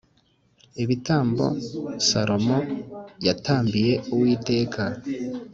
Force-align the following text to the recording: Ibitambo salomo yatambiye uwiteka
Ibitambo 0.83 1.45
salomo 2.07 2.57
yatambiye 3.27 3.93
uwiteka 4.13 4.83